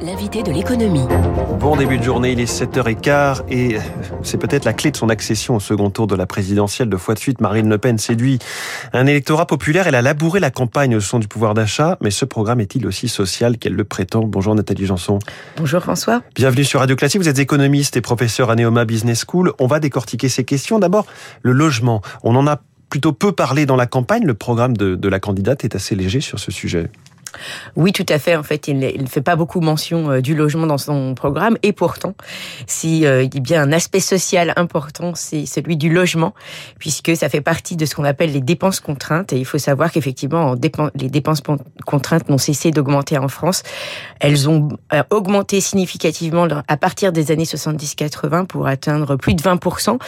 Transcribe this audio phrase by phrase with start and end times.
[0.00, 1.06] l'invité de l'économie.
[1.58, 3.76] Bon début de journée, il est 7h15 et
[4.22, 6.88] c'est peut-être la clé de son accession au second tour de la présidentielle.
[6.88, 8.38] De fois de suite, Marine Le Pen séduit
[8.92, 9.86] un électorat populaire.
[9.86, 13.08] Elle a labouré la campagne au son du pouvoir d'achat, mais ce programme est-il aussi
[13.08, 14.24] social qu'elle le prétend?
[14.24, 15.18] Bonjour Nathalie Janson.
[15.56, 16.22] Bonjour François.
[16.34, 17.20] Bienvenue sur Radio Classique.
[17.20, 19.52] Vous êtes économiste et professeur à Neoma Business School.
[19.58, 20.78] On va décortiquer ces questions.
[20.78, 21.06] D'abord,
[21.42, 22.02] le logement.
[22.22, 24.24] On en a plutôt peu parlé dans la campagne.
[24.24, 26.90] Le programme de, de la candidate est assez léger sur ce sujet.
[27.76, 28.36] Oui, tout à fait.
[28.36, 31.56] En fait, il ne fait pas beaucoup mention euh, du logement dans son programme.
[31.62, 32.14] Et pourtant,
[32.66, 36.34] s'il euh, y a bien un aspect social important, c'est celui du logement,
[36.78, 39.32] puisque ça fait partie de ce qu'on appelle les dépenses contraintes.
[39.32, 40.54] Et il faut savoir qu'effectivement,
[40.94, 41.42] les dépenses
[41.86, 43.62] contraintes n'ont cessé d'augmenter en France.
[44.20, 49.98] Elles ont euh, augmenté significativement à partir des années 70-80 pour atteindre plus de 20%.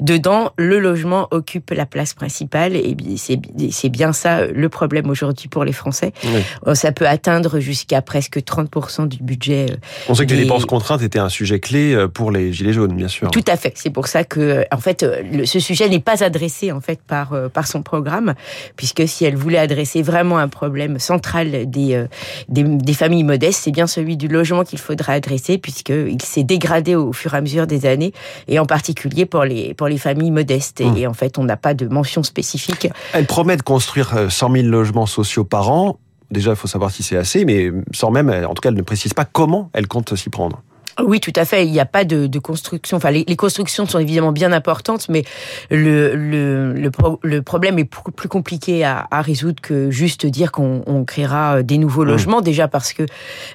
[0.00, 2.76] Dedans, le logement occupe la place principale.
[2.76, 6.12] Et c'est bien ça le problème aujourd'hui pour les Français.
[6.24, 6.42] Oui
[6.74, 9.66] ça peut atteindre jusqu'à presque 30% du budget.
[9.70, 9.76] Euh,
[10.08, 12.94] On sait que les dépenses contraintes étaient un sujet clé euh, pour les gilets jaunes,
[12.94, 13.30] bien sûr.
[13.30, 13.72] Tout à fait.
[13.76, 15.04] C'est pour ça que, en fait,
[15.44, 18.34] ce sujet n'est pas adressé en fait par euh, par son programme,
[18.76, 22.04] puisque si elle voulait adresser vraiment un problème central des
[22.48, 26.94] des, des familles modestes, c'est bien celui du logement qu'il faudra adresser, puisqu'il s'est dégradé
[26.94, 28.12] au fur et à mesure des années,
[28.48, 30.80] et en particulier pour les pour les familles modestes.
[30.80, 31.08] Et, mmh.
[31.08, 32.88] en fait, on n'a pas de mention spécifique.
[33.12, 35.98] Elle promet de construire 100 000 logements sociaux par an.
[36.30, 38.82] Déjà, il faut savoir si c'est assez, mais sans même, en tout cas, elle ne
[38.82, 40.62] précise pas comment elle compte s'y prendre.
[41.02, 41.66] Oui, tout à fait.
[41.66, 42.96] Il n'y a pas de, de construction.
[42.96, 45.24] Enfin, les, les, constructions sont évidemment bien importantes, mais
[45.70, 46.90] le, le, le,
[47.22, 51.56] le problème est beaucoup plus compliqué à, à, résoudre que juste dire qu'on on créera
[51.56, 52.08] euh, des nouveaux mmh.
[52.08, 52.40] logements.
[52.40, 53.02] Déjà parce que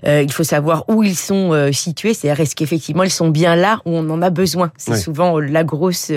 [0.05, 2.13] euh, il faut savoir où ils sont euh, situés.
[2.13, 4.71] C'est-à-dire est-ce qu'effectivement ils sont bien là où on en a besoin?
[4.77, 6.11] C'est souvent la grosse,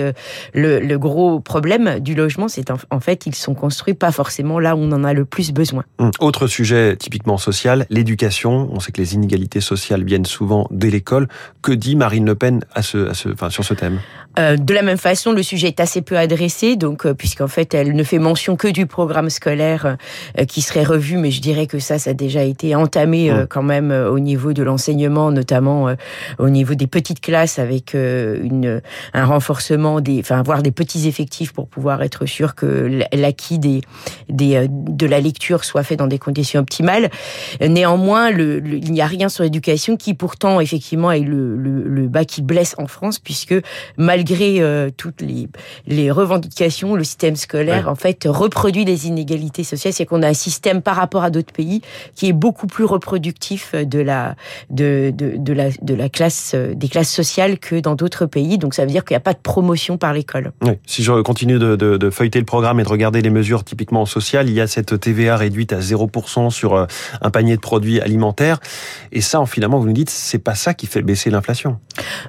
[0.53, 2.47] le, le, gros problème du logement.
[2.47, 5.25] C'est en, en, fait ils sont construits pas forcément là où on en a le
[5.25, 5.83] plus besoin.
[5.99, 6.09] Mmh.
[6.19, 8.69] Autre sujet typiquement social, l'éducation.
[8.71, 11.12] On sait que les inégalités sociales viennent souvent dès l'école.
[11.61, 13.99] Que dit Marine Le Pen sur ce thème?
[14.39, 17.73] Euh, de la même façon, le sujet est assez peu adressé, donc euh, puisqu'en fait,
[17.73, 19.97] elle ne fait mention que du programme scolaire
[20.39, 23.63] euh, qui serait revu, mais je dirais que ça, ça a déjà été entamé quand
[23.63, 25.95] même au niveau de l'enseignement, notamment
[26.39, 28.81] au niveau des petites classes, avec une,
[29.13, 33.81] un renforcement des, enfin, avoir des petits effectifs pour pouvoir être sûr que l'acquis des,
[34.29, 37.09] des, de la lecture soit fait dans des conditions optimales.
[37.61, 42.07] Néanmoins, le, il n'y a rien sur l'éducation qui pourtant effectivement est le, le, le
[42.07, 43.55] bas qui blesse en France, puisque
[43.97, 45.49] malgré malgré euh, toutes les,
[45.85, 49.91] les revendications, le système scolaire, en fait, reproduit les inégalités sociales.
[49.91, 51.81] C'est qu'on a un système par rapport à d'autres pays
[52.15, 54.35] qui est beaucoup plus reproductif de la,
[54.69, 58.57] de, de, de la, de la classe, euh, des classes sociales que dans d'autres pays.
[58.57, 60.53] Donc, ça veut dire qu'il n'y a pas de promotion par l'école.
[60.61, 60.73] Oui.
[60.85, 64.05] Si je continue de, de, de, feuilleter le programme et de regarder les mesures typiquement
[64.05, 66.85] sociales, il y a cette TVA réduite à 0% sur euh,
[67.21, 68.59] un panier de produits alimentaires.
[69.11, 71.77] Et ça, finalement, vous nous dites, c'est pas ça qui fait baisser l'inflation.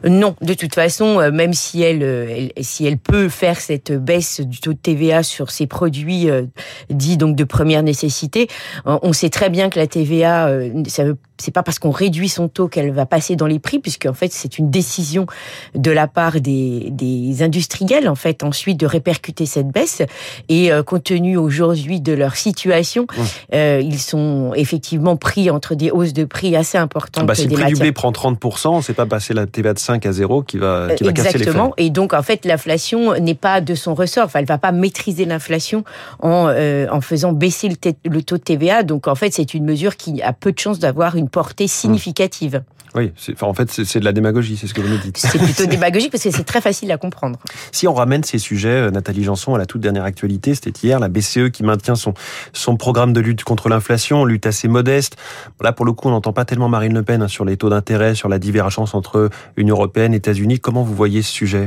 [0.02, 4.72] Non, de toute façon, même si euh, si elle peut faire cette baisse du taux
[4.72, 6.44] de TVA sur ces produits euh,
[6.90, 8.48] dits donc de première nécessité,
[8.86, 10.50] euh, on sait très bien que la TVA,
[10.86, 13.78] ça veut c'est pas parce qu'on réduit son taux qu'elle va passer dans les prix,
[13.78, 15.26] puisque en fait c'est une décision
[15.74, 20.02] de la part des, des, industriels en fait ensuite de répercuter cette baisse.
[20.48, 23.06] Et euh, compte tenu aujourd'hui de leur situation,
[23.52, 27.26] euh, ils sont effectivement pris entre des hausses de prix assez importantes.
[27.26, 30.06] Bah, si le prix du blé prend 30%, c'est pas passer la TVA de 5
[30.06, 31.74] à 0 qui va, qui va Exactement.
[31.76, 34.24] Et donc en fait l'inflation n'est pas de son ressort.
[34.24, 35.84] Enfin, elle va pas maîtriser l'inflation
[36.20, 37.76] en, euh, en faisant baisser le,
[38.08, 38.82] le, taux de TVA.
[38.82, 42.62] Donc en fait c'est une mesure qui a peu de chances d'avoir une portée significative.
[42.94, 45.16] Oui, en fait, c'est de la démagogie, c'est ce que vous nous dites.
[45.18, 47.40] C'est plutôt démagogique parce que c'est très facile à comprendre.
[47.72, 51.00] Si on ramène ces sujets, euh, Nathalie Janson, à la toute dernière actualité, c'était hier,
[51.00, 52.14] la BCE qui maintient son,
[52.52, 55.16] son programme de lutte contre l'inflation, lutte assez modeste.
[55.60, 57.68] Là, pour le coup, on n'entend pas tellement Marine Le Pen hein, sur les taux
[57.68, 60.60] d'intérêt, sur la divergence entre Union européenne États-Unis.
[60.60, 61.66] Comment vous voyez ce sujet?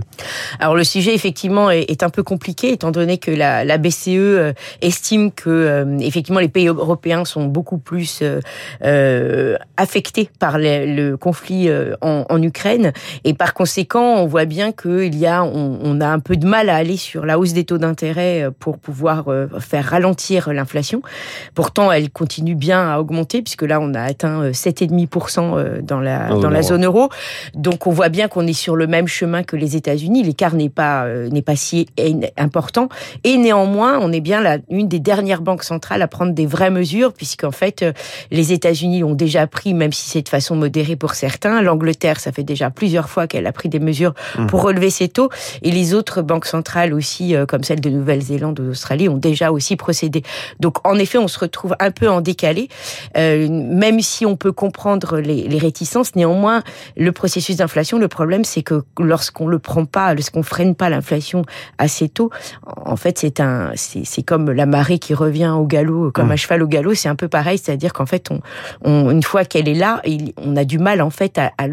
[0.60, 4.54] Alors, le sujet, effectivement, est, un peu compliqué, étant donné que la, la BCE euh,
[4.82, 8.24] estime que, euh, effectivement, les pays européens sont beaucoup plus
[8.84, 12.92] euh, affectés par le conflit euh, en, en, Ukraine.
[13.24, 16.48] Et par conséquent, on voit bien qu'il y a, on, on, a un peu de
[16.48, 20.52] mal à aller sur la hausse des taux d'intérêt euh, pour pouvoir euh, faire ralentir
[20.52, 21.02] l'inflation.
[21.54, 26.40] Pourtant, elle continue bien à augmenter puisque là, on a atteint 7,5% dans la oh
[26.40, 27.10] dans la zone euro.
[27.54, 30.24] Donc, on voit bien qu'on est sur le même chemin que les États-Unis.
[30.24, 31.88] L'écart n'est pas n'est pas si
[32.38, 32.90] important.
[33.24, 36.70] Et néanmoins, on est bien là une des dernières banques centrales à prendre des vraies
[36.70, 37.86] mesures puisqu'en fait,
[38.32, 41.62] les États-Unis ont déjà déjà pris, même si c'est de façon modérée pour certains.
[41.62, 44.48] L'Angleterre, ça fait déjà plusieurs fois qu'elle a pris des mesures mmh.
[44.48, 45.30] pour relever ses taux.
[45.62, 49.52] Et les autres banques centrales aussi, euh, comme celle de Nouvelle-Zélande ou d'Australie, ont déjà
[49.52, 50.24] aussi procédé.
[50.60, 52.70] Donc en effet, on se retrouve un peu en décalé,
[53.18, 56.16] euh, même si on peut comprendre les, les réticences.
[56.16, 56.64] Néanmoins,
[56.96, 61.44] le processus d'inflation, le problème, c'est que lorsqu'on le prend pas, lorsqu'on freine pas l'inflation
[61.78, 62.32] assez tôt,
[62.86, 66.32] en fait, c'est un, c'est comme la marée qui revient au galop, comme mmh.
[66.32, 66.94] un cheval au galop.
[66.96, 68.40] C'est un peu pareil, c'est-à-dire qu'en fait, on,
[68.84, 70.02] on, une fois qu'elle est là,
[70.38, 71.68] on a du mal en fait à, à,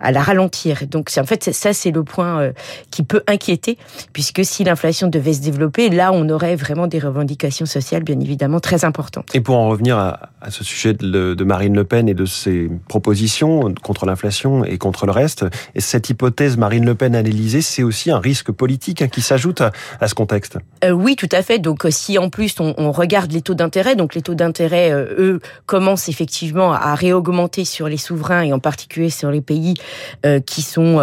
[0.00, 0.86] à, la ralentir.
[0.86, 2.52] Donc, en fait ça, c'est le point euh,
[2.90, 3.78] qui peut inquiéter,
[4.12, 8.60] puisque si l'inflation devait se développer, là, on aurait vraiment des revendications sociales, bien évidemment,
[8.60, 9.28] très importantes.
[9.34, 12.70] Et pour en revenir à, à ce sujet de, Marine Le Pen et de ses
[12.88, 15.44] propositions contre l'inflation et contre le reste,
[15.74, 19.22] et cette hypothèse Marine Le Pen à l'Élysée, c'est aussi un risque politique hein, qui
[19.22, 19.72] s'ajoute à,
[20.06, 20.58] ce contexte.
[20.84, 21.58] Euh, oui, tout à fait.
[21.58, 25.06] Donc, euh, si en plus on, regarde les taux d'intérêt, donc les taux d'intérêt, euh,
[25.18, 29.74] eux, commencent effectivement à réaugmenter sur les souverains et en particulier sur les pays
[30.46, 30.98] qui sont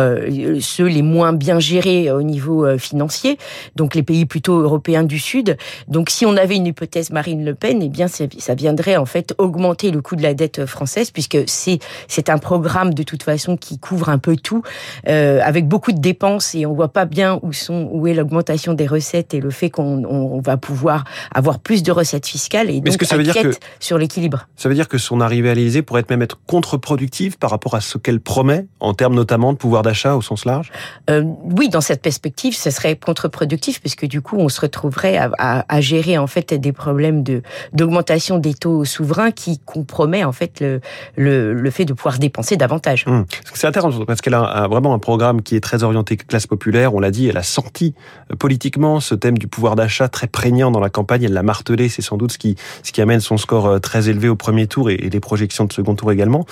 [0.59, 3.37] ceux les moins bien gérés au niveau financier,
[3.75, 5.57] donc les pays plutôt européens du Sud.
[5.87, 9.32] Donc, si on avait une hypothèse Marine Le Pen, eh bien, ça viendrait en fait
[9.37, 13.57] augmenter le coût de la dette française, puisque c'est c'est un programme de toute façon
[13.57, 14.63] qui couvre un peu tout,
[15.05, 18.87] avec beaucoup de dépenses et on voit pas bien où sont où est l'augmentation des
[18.87, 21.03] recettes et le fait qu'on on va pouvoir
[21.33, 24.47] avoir plus de recettes fiscales et donc que ça veut dire que sur l'équilibre.
[24.55, 27.81] Ça veut dire que son arrivée à l'Élysée pourrait même être contre-productive par rapport à
[27.81, 30.71] ce qu'elle promet en termes notamment de pouvoir d'achat au sens large?
[31.09, 31.23] Euh,
[31.57, 35.75] Oui, dans cette perspective, ce serait contre-productif puisque du coup, on se retrouverait à, à,
[35.75, 37.41] à, gérer en fait des problèmes de
[37.73, 40.81] d'augmentation des taux souverains qui compromet en fait le,
[41.15, 43.05] le, le fait de pouvoir dépenser davantage.
[43.07, 43.25] Hum.
[43.53, 46.93] C'est intéressant parce qu'elle a vraiment un programme qui est très orienté classe populaire.
[46.93, 47.93] On l'a dit, elle a sorti
[48.31, 51.23] euh, politiquement ce thème du pouvoir d'achat très prégnant dans la campagne.
[51.23, 51.89] Elle l'a martelé.
[51.89, 54.67] C'est sans doute ce qui ce qui amène son score euh, très élevé au premier
[54.67, 56.45] tour et, et les projections de second tour également.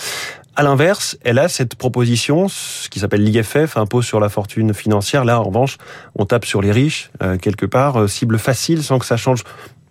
[0.56, 5.24] À l'inverse, elle a cette proposition, ce qui s'appelle l'IFF, impôt sur la fortune financière.
[5.24, 5.78] Là, en revanche,
[6.16, 9.44] on tape sur les riches, euh, quelque part, cible facile, sans que ça change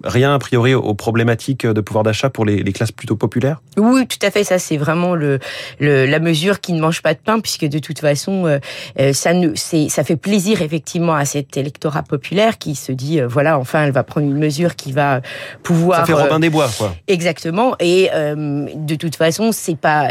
[0.05, 3.61] rien a priori aux problématiques de pouvoir d'achat pour les, les, classes plutôt populaires?
[3.77, 4.45] Oui, tout à fait.
[4.45, 5.39] Ça, c'est vraiment le,
[5.79, 8.59] le, la mesure qui ne mange pas de pain, puisque de toute façon, euh,
[8.99, 13.27] euh ça, ne, ça fait plaisir effectivement à cet électorat populaire qui se dit, euh,
[13.27, 15.21] voilà, enfin, elle va prendre une mesure qui va
[15.63, 16.01] pouvoir...
[16.01, 16.95] Ça fait Robin des Bois, quoi.
[17.07, 17.77] Exactement.
[17.81, 20.09] Et euh, de toute façon, c'est pas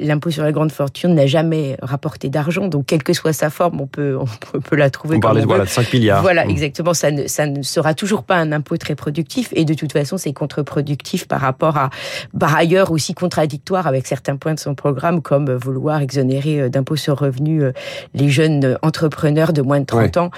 [0.00, 3.80] l'impôt sur la grande fortune n'a jamais rapporté d'argent, donc quelle que soit sa forme,
[3.80, 4.16] on peut,
[4.54, 5.16] on peut la trouver.
[5.16, 6.22] On parlait de, voilà, 5 milliards.
[6.22, 6.50] Voilà, mmh.
[6.50, 6.94] exactement.
[6.94, 10.16] Ça ne, ça ne sera toujours pas un impôt très productif et de toute façon
[10.16, 11.90] c'est contre-productif par rapport à
[12.38, 16.96] par ailleurs aussi contradictoire avec certains points de son programme comme vouloir exonérer euh, d'impôts
[16.96, 17.72] sur revenus euh,
[18.14, 20.18] les jeunes entrepreneurs de moins de 30 ouais.
[20.18, 20.30] ans.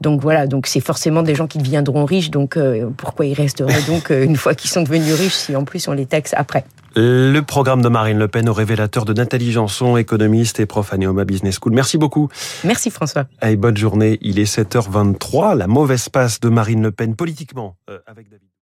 [0.00, 3.82] Donc voilà, donc c'est forcément des gens qui deviendront riches donc euh, pourquoi ils resteraient
[3.86, 6.64] donc une fois qu'ils sont devenus riches si en plus on les taxe après?
[6.94, 10.98] Le programme de Marine Le Pen au révélateur de Nathalie Janson, économiste et prof à
[10.98, 11.72] Neoma Business School.
[11.72, 12.28] Merci beaucoup.
[12.64, 13.26] Merci François.
[13.40, 14.18] Allez, bonne journée.
[14.20, 15.56] Il est 7h23.
[15.56, 18.51] La mauvaise passe de Marine Le Pen politiquement avec David.